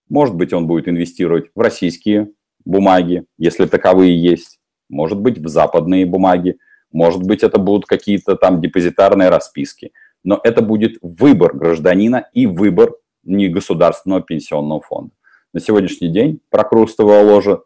Может 0.07 0.35
быть, 0.35 0.53
он 0.53 0.67
будет 0.67 0.87
инвестировать 0.87 1.45
в 1.55 1.59
российские 1.59 2.29
бумаги, 2.63 3.25
если 3.39 3.65
таковые 3.65 4.21
есть. 4.21 4.59
Может 4.87 5.19
быть, 5.19 5.39
в 5.39 5.47
западные 5.47 6.05
бумаги. 6.05 6.57
Может 6.91 7.23
быть, 7.23 7.41
это 7.41 7.57
будут 7.57 7.87
какие-то 7.87 8.35
там 8.35 8.61
депозитарные 8.61 9.29
расписки 9.29 9.93
но 10.25 10.41
это 10.43 10.61
будет 10.61 10.97
выбор 11.01 11.55
гражданина 11.55 12.27
и 12.33 12.47
выбор 12.47 12.95
негосударственного 13.23 14.21
пенсионного 14.21 14.81
фонда. 14.81 15.11
На 15.53 15.61
сегодняшний 15.61 16.09
день 16.09 16.41
прокрустовая 16.49 17.23
ложа 17.23 17.61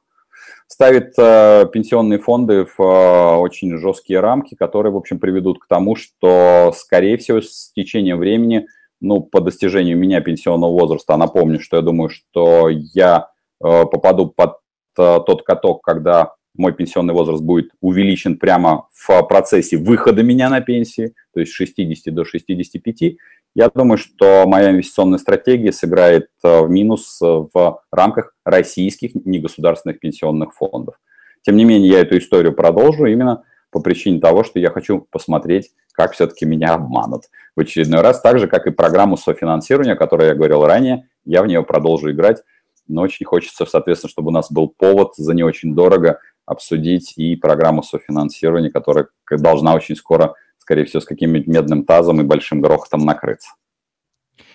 ставит 0.67 1.13
э, 1.17 1.65
пенсионные 1.71 2.19
фонды 2.19 2.65
в 2.65 2.79
э, 2.79 3.37
очень 3.37 3.75
жесткие 3.77 4.19
рамки, 4.19 4.55
которые, 4.55 4.91
в 4.91 4.97
общем, 4.97 5.19
приведут 5.19 5.59
к 5.59 5.67
тому, 5.67 5.95
что, 5.95 6.71
скорее 6.75 7.17
всего, 7.17 7.41
с 7.41 7.71
течением 7.73 8.19
времени, 8.19 8.67
ну, 9.01 9.21
по 9.21 9.41
достижению 9.41 9.97
меня 9.97 10.21
пенсионного 10.21 10.71
возраста, 10.71 11.15
а 11.15 11.17
напомню, 11.17 11.59
что 11.59 11.77
я 11.77 11.81
думаю, 11.81 12.09
что 12.09 12.69
я 12.69 13.29
э, 13.63 13.85
попаду 13.85 14.27
под 14.27 14.57
э, 14.97 15.19
тот 15.25 15.43
каток, 15.43 15.81
когда 15.81 16.33
мой 16.55 16.73
пенсионный 16.73 17.13
возраст 17.13 17.41
будет 17.41 17.71
увеличен 17.81 18.37
прямо 18.37 18.87
в 18.93 19.21
процессе 19.23 19.77
выхода 19.77 20.23
меня 20.23 20.49
на 20.49 20.61
пенсии, 20.61 21.13
то 21.33 21.39
есть 21.39 21.51
с 21.51 21.55
60 21.55 22.13
до 22.13 22.25
65, 22.25 23.17
я 23.55 23.69
думаю, 23.69 23.97
что 23.97 24.45
моя 24.45 24.71
инвестиционная 24.71 25.17
стратегия 25.17 25.71
сыграет 25.71 26.29
э, 26.43 26.61
в 26.61 26.69
минус 26.69 27.19
э, 27.21 27.25
в 27.25 27.81
рамках 27.91 28.35
российских 28.45 29.15
негосударственных 29.25 29.99
пенсионных 29.99 30.53
фондов. 30.53 30.95
Тем 31.41 31.55
не 31.55 31.65
менее, 31.65 31.89
я 31.89 32.01
эту 32.01 32.17
историю 32.17 32.53
продолжу 32.53 33.05
именно 33.05 33.43
по 33.71 33.79
причине 33.79 34.19
того, 34.19 34.43
что 34.43 34.59
я 34.59 34.69
хочу 34.69 35.07
посмотреть, 35.09 35.71
как 35.93 36.13
все-таки 36.13 36.45
меня 36.45 36.73
обманут. 36.73 37.23
В 37.55 37.61
очередной 37.61 38.01
раз, 38.01 38.21
так 38.21 38.39
же, 38.39 38.47
как 38.47 38.67
и 38.67 38.71
программу 38.71 39.17
софинансирования, 39.17 39.93
о 39.93 39.97
которой 39.97 40.27
я 40.27 40.35
говорил 40.35 40.65
ранее, 40.65 41.07
я 41.25 41.41
в 41.43 41.47
нее 41.47 41.63
продолжу 41.63 42.11
играть, 42.11 42.43
но 42.87 43.01
очень 43.01 43.25
хочется, 43.25 43.65
соответственно, 43.65 44.09
чтобы 44.09 44.29
у 44.29 44.33
нас 44.33 44.51
был 44.51 44.67
повод 44.67 45.15
за 45.15 45.33
не 45.33 45.43
очень 45.43 45.75
дорого 45.75 46.19
обсудить 46.49 47.13
и 47.15 47.35
программу 47.35 47.83
софинансирования, 47.83 48.71
которая 48.71 49.07
должна 49.29 49.75
очень 49.75 49.95
скоро, 49.95 50.33
скорее 50.57 50.85
всего, 50.85 50.99
с 50.99 51.05
каким-нибудь 51.05 51.47
медным 51.47 51.85
тазом 51.85 52.21
и 52.21 52.23
большим 52.23 52.59
грохотом 52.59 53.05
накрыться. 53.05 53.51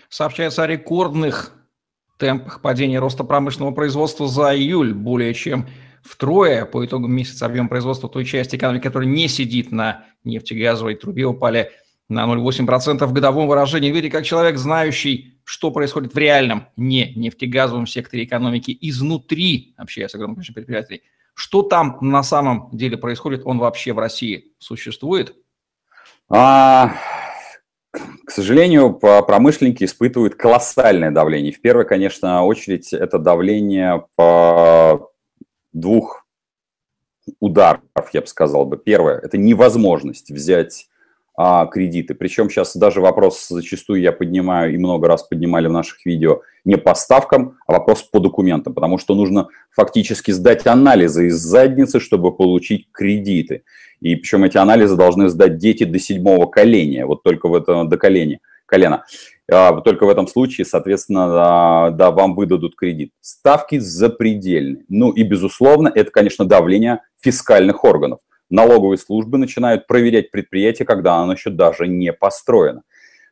Сообщается 0.09 0.65
о 0.65 0.67
рекордных 0.67 1.53
темпах 2.19 2.61
падения 2.61 2.99
роста 2.99 3.23
промышленного 3.23 3.73
производства 3.73 4.27
за 4.27 4.57
июль, 4.57 4.93
более 4.93 5.33
чем 5.35 5.69
втрое 6.03 6.65
по 6.65 6.85
итогам 6.85 7.13
месяца 7.13 7.47
объем 7.47 7.69
производства 7.69 8.09
той 8.09 8.25
части 8.25 8.57
экономики, 8.57 8.83
которая 8.83 9.09
не 9.09 9.29
сидит 9.29 9.71
на 9.71 10.05
нефтегазовой 10.25 10.97
трубе, 10.97 11.27
упали 11.27 11.71
на 12.09 12.25
0,8% 12.25 13.07
в 13.07 13.13
годовом 13.13 13.47
выражении. 13.47 13.91
Видите, 13.91 14.11
как 14.11 14.25
человек, 14.25 14.59
знающий, 14.59 15.39
что 15.45 15.71
происходит 15.71 16.13
в 16.13 16.19
реальном, 16.19 16.67
не 16.77 17.15
нефтегазовом 17.15 17.87
секторе 17.87 18.25
экономики, 18.25 18.77
изнутри, 18.81 19.75
общаясь 19.77 20.11
с 20.11 20.15
огромным 20.15 20.37
количеством 20.37 20.65
предприятий, 20.65 21.03
что 21.35 21.62
там 21.62 21.99
на 22.00 22.23
самом 22.23 22.71
деле 22.73 22.97
происходит? 22.97 23.43
Он 23.45 23.59
вообще 23.59 23.93
в 23.93 23.99
России 23.99 24.53
существует? 24.59 25.37
А, 26.29 26.95
к 27.93 28.31
сожалению, 28.31 28.95
промышленники 28.95 29.85
испытывают 29.85 30.37
колоссальное 30.37 31.11
давление. 31.11 31.53
В 31.53 31.61
первую, 31.61 31.87
конечно, 31.87 32.45
очередь 32.45 32.93
это 32.93 33.19
давление 33.19 34.07
по 34.17 35.11
двух 35.73 36.25
ударов, 37.41 37.83
я 38.12 38.21
бы 38.21 38.26
сказал 38.26 38.64
бы. 38.64 38.76
Первое– 38.76 39.19
это 39.23 39.37
невозможность 39.37 40.31
взять 40.31 40.88
а, 41.37 41.67
кредиты. 41.67 42.14
Причем 42.14 42.49
сейчас 42.49 42.76
даже 42.76 43.00
вопрос 43.00 43.49
зачастую 43.49 44.00
я 44.00 44.12
поднимаю 44.12 44.75
и 44.75 44.79
много 44.79 45.09
раз 45.09 45.25
поднимали 45.25 45.67
в 45.67 45.73
наших 45.73 46.05
видео 46.07 46.43
не 46.64 46.76
по 46.76 46.95
ставкам, 46.95 47.59
а 47.67 47.73
вопрос 47.73 48.03
по 48.03 48.21
документам, 48.21 48.73
потому 48.73 48.99
что 48.99 49.14
нужно 49.14 49.49
фактически 49.71 50.31
сдать 50.31 50.67
анализы 50.67 51.26
из 51.26 51.35
задницы, 51.35 52.00
чтобы 52.00 52.35
получить 52.35 52.88
кредиты. 52.93 53.64
И 54.00 54.17
причем 54.17 54.45
эти 54.45 54.59
анализы 54.59 54.97
должны 54.97 55.29
сдать 55.29 55.59
дети 55.59 55.85
до 55.85 55.99
седьмого 55.99 56.47
коления, 56.47 57.05
вот 57.05 57.23
только 57.23 57.49
в 57.49 57.55
этом 57.55 57.88
до 57.88 57.97
коления, 57.97 58.41
колена. 58.67 59.05
А, 59.50 59.79
только 59.81 60.07
в 60.07 60.09
этом 60.09 60.26
случае, 60.26 60.64
соответственно, 60.64 61.29
да, 61.29 61.91
да, 61.91 62.11
вам 62.11 62.35
выдадут 62.35 62.76
кредит. 62.76 63.11
Ставки 63.21 63.79
запредельные. 63.79 64.85
Ну 64.88 65.11
и, 65.11 65.23
безусловно, 65.23 65.91
это, 65.95 66.11
конечно, 66.11 66.45
давление 66.45 67.00
фискальных 67.21 67.85
органов– 67.85 68.21
налоговые 68.51 68.99
службы 68.99 69.39
начинают 69.39 69.87
проверять 69.87 70.31
предприятие, 70.31 70.87
когда 70.87 71.17
оно 71.17 71.33
еще 71.33 71.51
даже 71.51 71.89
не 71.89 72.13
построено. 72.13 72.83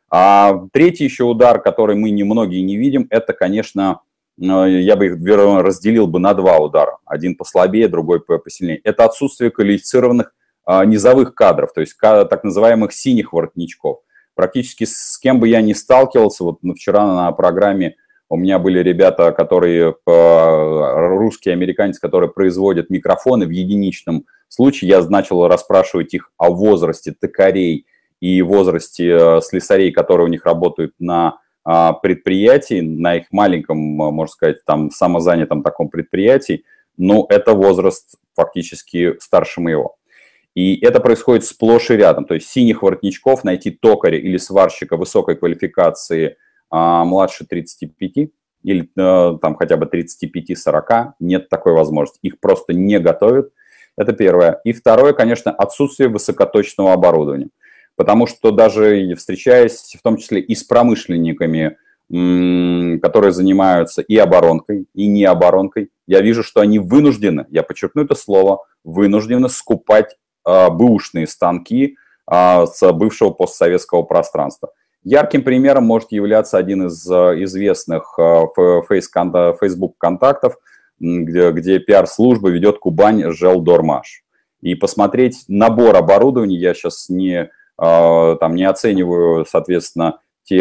А 0.09 0.67
третий 0.71 1.05
еще 1.05 1.23
удар, 1.23 1.61
который 1.61 1.95
мы 1.95 2.11
немногие 2.11 2.61
не 2.61 2.77
видим, 2.77 3.07
это, 3.09 3.33
конечно, 3.33 4.01
э, 4.39 4.43
я 4.43 4.95
бы 4.95 5.07
их 5.07 5.17
разделил 5.23 6.07
бы 6.07 6.19
на 6.19 6.33
два 6.33 6.57
удара. 6.57 6.99
Один 7.05 7.35
послабее, 7.35 7.87
другой 7.87 8.21
посильнее. 8.21 8.79
Это 8.83 9.05
отсутствие 9.05 9.49
квалифицированных 9.49 10.33
а, 10.65 10.85
низовых 10.85 11.35
кадров, 11.35 11.73
то 11.73 11.81
есть 11.81 11.97
так 11.99 12.43
называемых 12.43 12.93
синих 12.93 13.33
воротничков. 13.33 13.99
Практически 14.33 14.85
с 14.85 15.17
кем 15.17 15.39
бы 15.39 15.47
я 15.47 15.61
ни 15.61 15.73
сталкивался, 15.73 16.43
вот 16.43 16.59
вчера 16.75 17.05
на 17.05 17.31
программе 17.33 17.97
у 18.33 18.35
меня 18.35 18.57
были 18.57 18.79
ребята, 18.79 19.31
которые, 19.31 19.95
русский 20.07 21.51
американец, 21.51 21.99
которые 21.99 22.31
производят 22.31 22.89
микрофоны 22.89 23.45
в 23.45 23.51
единичном 23.51 24.25
случае. 24.47 24.89
Я 24.89 25.03
начал 25.03 25.47
расспрашивать 25.47 26.15
их 26.15 26.31
о 26.37 26.49
возрасте 26.49 27.13
токарей 27.13 27.85
и 28.21 28.41
возрасте 28.41 29.17
э, 29.19 29.41
слесарей, 29.41 29.91
которые 29.91 30.25
у 30.25 30.29
них 30.29 30.45
работают 30.45 30.95
на 30.97 31.41
а, 31.63 31.93
предприятии, 31.93 32.81
на 32.81 33.17
их 33.17 33.25
маленьком, 33.31 33.77
можно 33.77 34.31
сказать, 34.31 34.65
там 34.65 34.89
самозанятом 34.89 35.61
таком 35.61 35.89
предприятии. 35.89 36.63
Но 36.97 37.27
это 37.29 37.53
возраст 37.53 38.15
фактически 38.35 39.15
старше 39.19 39.61
моего. 39.61 39.97
И 40.55 40.83
это 40.83 41.01
происходит 41.01 41.45
сплошь 41.45 41.91
и 41.91 41.97
рядом. 41.97 42.25
То 42.25 42.33
есть 42.33 42.49
синих 42.49 42.81
воротничков 42.81 43.43
найти 43.43 43.69
токаря 43.69 44.17
или 44.17 44.37
сварщика 44.37 44.97
высокой 44.97 45.35
квалификации– 45.35 46.37
а 46.75 47.05
младше 47.05 47.45
35 47.45 48.31
или 48.63 48.89
э, 48.97 49.37
там 49.39 49.55
хотя 49.55 49.77
бы 49.77 49.85
35-40 49.85 51.11
нет 51.19 51.47
такой 51.47 51.73
возможности. 51.73 52.17
Их 52.23 52.39
просто 52.39 52.73
не 52.73 52.99
готовят. 52.99 53.51
Это 53.95 54.11
первое. 54.11 54.59
И 54.63 54.73
второе, 54.73 55.13
конечно, 55.13 55.51
отсутствие 55.51 56.09
высокоточного 56.09 56.93
оборудования. 56.93 57.49
Потому 57.95 58.25
что 58.25 58.49
даже 58.49 59.13
встречаясь 59.15 59.95
в 59.95 60.01
том 60.01 60.17
числе 60.17 60.41
и 60.41 60.55
с 60.55 60.63
промышленниками, 60.63 61.77
которые 62.09 63.33
занимаются 63.33 64.01
и 64.01 64.17
оборонкой, 64.17 64.87
и 64.95 65.05
не 65.05 65.25
оборонкой, 65.25 65.91
я 66.07 66.21
вижу, 66.21 66.41
что 66.41 66.61
они 66.61 66.79
вынуждены, 66.79 67.45
я 67.49 67.61
подчеркну 67.61 68.03
это 68.03 68.15
слово, 68.15 68.65
вынуждены 68.83 69.47
скупать 69.47 70.17
э, 70.47 70.69
бэушные 70.71 71.27
станки 71.27 71.97
э, 72.31 72.65
с 72.65 72.91
бывшего 72.93 73.29
постсоветского 73.29 74.01
пространства. 74.01 74.71
Ярким 75.03 75.43
примером 75.43 75.83
может 75.83 76.11
являться 76.11 76.57
один 76.57 76.87
из 76.87 77.05
э, 77.09 77.43
известных 77.43 78.15
э, 78.17 78.45
Facebook 78.89 79.97
контактов, 79.97 80.57
где, 80.99 81.51
где 81.51 81.79
пиар-служба 81.79 82.49
ведет 82.49 82.79
Кубань 82.79 83.31
Желдормаш. 83.31 84.23
И 84.61 84.75
посмотреть 84.75 85.43
набор 85.49 85.97
оборудования, 85.97 86.55
я 86.55 86.73
сейчас 86.73 87.09
не, 87.09 87.49
э, 87.81 88.37
там, 88.39 88.55
не 88.55 88.63
оцениваю, 88.63 89.45
соответственно, 89.45 90.19
те 90.45 90.59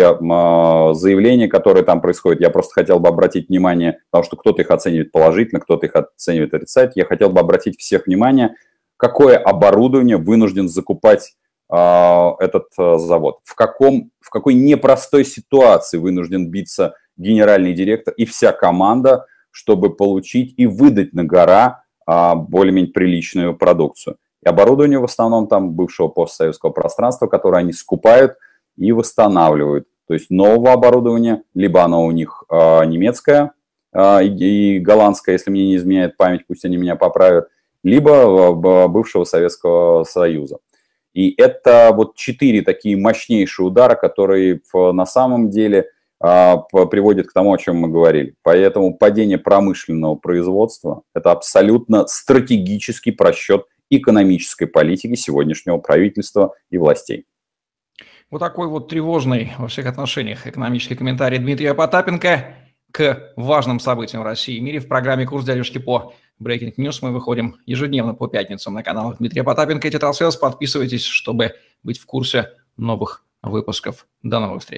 заявления, 0.95 1.49
которые 1.49 1.85
там 1.85 2.01
происходят. 2.01 2.41
Я 2.41 2.51
просто 2.51 2.73
хотел 2.75 3.01
бы 3.01 3.09
обратить 3.09 3.49
внимание, 3.49 3.99
потому 4.11 4.25
что 4.25 4.37
кто-то 4.37 4.63
их 4.63 4.71
оценивает 4.71 5.11
положительно, 5.11 5.61
кто-то 5.61 5.87
их 5.87 5.97
оценивает 5.97 6.55
отрицательно. 6.55 7.03
Я 7.03 7.05
хотел 7.05 7.31
бы 7.31 7.41
обратить 7.41 7.81
всех 7.81 8.07
внимание, 8.07 8.55
какое 8.97 9.37
оборудование 9.37 10.19
вынужден 10.19 10.69
закупать 10.69 11.35
этот 11.73 12.67
а, 12.77 12.99
завод, 12.99 13.39
в, 13.45 13.55
каком, 13.55 14.11
в 14.21 14.29
какой 14.29 14.53
непростой 14.53 15.25
ситуации 15.25 15.97
вынужден 15.97 16.51
биться 16.51 16.95
генеральный 17.17 17.73
директор 17.73 18.13
и 18.15 18.27
вся 18.27 18.53
команда, 18.53 19.25
чтобы 19.51 19.95
получить 19.95 20.53
и 20.59 20.67
выдать 20.67 21.15
на 21.15 21.25
гора 21.25 21.85
а, 22.05 22.35
более-менее 22.35 22.93
приличную 22.93 23.57
продукцию. 23.57 24.17
И 24.45 24.49
оборудование 24.49 24.99
в 24.99 25.05
основном 25.05 25.47
там 25.47 25.73
бывшего 25.73 26.09
постсоветского 26.09 26.71
пространства, 26.71 27.27
которое 27.27 27.59
они 27.59 27.73
скупают 27.73 28.35
и 28.77 28.93
восстанавливают. 28.93 29.87
То 30.09 30.15
есть 30.15 30.29
нового 30.29 30.73
оборудования, 30.73 31.43
либо 31.55 31.83
оно 31.83 32.05
у 32.05 32.11
них 32.11 32.43
немецкое 32.51 33.53
и 33.95 34.79
голландское, 34.81 35.35
если 35.35 35.51
мне 35.51 35.67
не 35.69 35.77
изменяет 35.77 36.17
память, 36.17 36.45
пусть 36.47 36.65
они 36.65 36.77
меня 36.77 36.97
поправят, 36.97 37.49
либо 37.85 38.53
бывшего 38.89 39.25
Советского 39.25 40.03
Союза. 40.05 40.59
И 41.15 41.35
это 41.37 41.93
вот 41.95 42.17
четыре 42.17 42.63
такие 42.63 42.97
мощнейшие 42.97 43.67
удара, 43.67 43.95
которые 43.95 44.61
на 44.75 45.07
самом 45.07 45.51
деле 45.51 45.89
а, 46.21 46.57
приводят 46.57 47.27
к 47.27 47.33
тому, 47.33 47.53
о 47.53 47.59
чем 47.59 47.77
мы 47.77 47.89
говорили. 47.89 48.35
Поэтому 48.43 48.97
падение 48.97 49.39
промышленного 49.39 50.15
производства– 50.15 51.03
это 51.15 51.33
абсолютно 51.33 52.07
стратегический 52.07 53.11
просчет 53.11 53.67
экономической 53.91 54.67
политики 54.67 55.17
сегодняшнего 55.17 55.79
правительства 55.79 56.55
и 56.71 56.79
властей. 56.79 57.27
Вот 58.31 58.39
такой 58.39 58.69
вот 58.69 58.89
тревожный 58.89 59.53
во 59.59 59.69
всех 59.69 59.85
отношениях 59.87 60.47
экономический 60.47 60.95
комментарий 60.95 61.39
Дмитрия 61.39 61.75
Потапенко 61.75 62.55
к 62.93 63.33
важным 63.37 63.81
событиям 63.81 64.23
в 64.23 64.27
России 64.27 64.57
и 64.57 64.61
мире 64.61 64.79
в 64.79 64.87
программе 64.87 65.27
«Курс 65.27 65.45
дядюшки 65.45 65.79
по 65.79 66.15
Breaking 66.41 66.75
News». 66.77 66.99
Мы 67.03 67.11
выходим 67.11 67.57
ежедневно 67.67 68.15
по 68.15 68.29
пятницам 68.29 68.75
на 68.75 68.83
каналах 68.83 69.19
Дмитрия 69.19 69.43
Потапенко 69.43 69.89
и 69.89 69.91
Тетрасселс. 69.91 70.37
Подписывайтесь, 70.37 71.05
чтобы 71.05 71.55
быть 71.83 71.99
в 71.99 72.07
курсе 72.07 72.51
новых 72.77 73.25
выпусков. 73.43 74.07
До 74.23 74.39
новых 74.39 74.61
встреч. 74.61 74.71